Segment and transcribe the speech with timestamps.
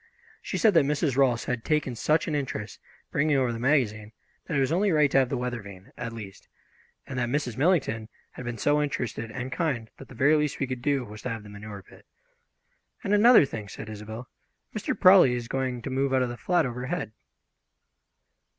[0.41, 1.15] She said that Mrs.
[1.15, 2.79] Rolfs had taken such an interest,
[3.11, 4.13] bringing over the magazine,
[4.47, 6.47] that it was only right to have the weather vane, at least;
[7.05, 7.55] and that Mrs.
[7.55, 11.21] Millington had been so interested and kind that the very least we could do was
[11.21, 12.07] to have the manure pit.
[13.03, 14.27] "And another thing," said Isobel,
[14.75, 14.99] "Mr.
[14.99, 17.11] Prawley is going to move out of the flat overhead."